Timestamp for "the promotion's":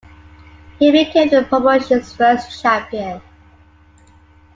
1.29-2.11